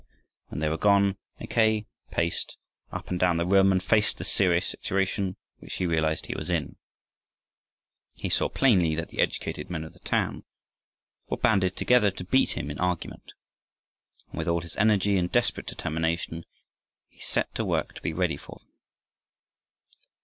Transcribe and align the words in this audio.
When 0.47 0.61
they 0.61 0.67
were 0.67 0.79
gone 0.79 1.15
Mackay 1.39 1.85
paced 2.09 2.57
up 2.91 3.09
and 3.11 3.19
down 3.19 3.37
the 3.37 3.45
room 3.45 3.71
and 3.71 3.83
faced 3.83 4.17
the 4.17 4.23
serious 4.23 4.65
situation 4.67 5.35
which 5.59 5.75
he 5.75 5.85
realized 5.85 6.25
he 6.25 6.33
was 6.33 6.49
in. 6.49 6.77
He 8.15 8.27
saw 8.27 8.49
plainly 8.49 8.95
that 8.95 9.09
the 9.09 9.19
educated 9.19 9.69
men 9.69 9.83
of 9.83 9.93
the 9.93 9.99
town 9.99 10.43
were 11.29 11.37
banded 11.37 11.75
together 11.77 12.09
to 12.09 12.23
beat 12.23 12.57
him 12.57 12.71
in 12.71 12.79
argument. 12.79 13.33
And 14.31 14.39
with 14.39 14.47
all 14.47 14.61
his 14.61 14.75
energy 14.77 15.17
and 15.17 15.31
desperate 15.31 15.67
determination 15.67 16.45
he 17.07 17.19
set 17.21 17.53
to 17.53 17.63
work 17.63 17.93
to 17.93 18.01
be 18.01 18.11
ready 18.11 18.37
for 18.37 18.57
them. 18.63 18.73